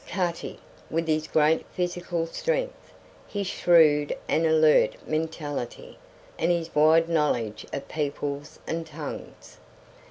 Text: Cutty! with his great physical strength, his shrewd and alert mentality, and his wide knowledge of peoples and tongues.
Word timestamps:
Cutty! 0.07 0.57
with 0.89 1.07
his 1.07 1.27
great 1.27 1.63
physical 1.67 2.25
strength, 2.25 2.91
his 3.27 3.45
shrewd 3.45 4.17
and 4.27 4.47
alert 4.47 4.95
mentality, 5.05 5.99
and 6.39 6.49
his 6.49 6.73
wide 6.73 7.07
knowledge 7.07 7.67
of 7.71 7.87
peoples 7.87 8.57
and 8.65 8.87
tongues. 8.87 9.59